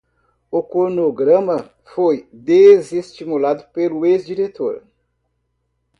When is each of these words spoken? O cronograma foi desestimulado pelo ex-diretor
O 0.49 0.63
cronograma 0.63 1.69
foi 1.85 2.27
desestimulado 2.33 3.65
pelo 3.71 4.03
ex-diretor 4.03 4.81